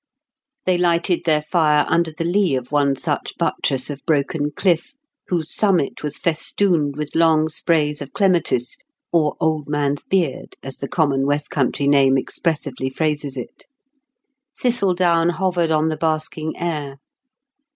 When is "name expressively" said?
11.87-12.89